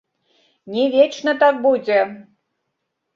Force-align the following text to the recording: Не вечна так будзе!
Не 0.75 0.85
вечна 0.95 1.33
так 1.43 1.59
будзе! 1.65 1.99